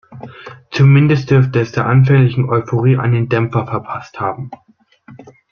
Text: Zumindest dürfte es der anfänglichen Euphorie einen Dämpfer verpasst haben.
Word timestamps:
Zumindest 0.71 1.29
dürfte 1.29 1.59
es 1.59 1.73
der 1.73 1.85
anfänglichen 1.85 2.49
Euphorie 2.49 2.97
einen 2.97 3.29
Dämpfer 3.29 3.67
verpasst 3.67 4.19
haben. 4.19 4.49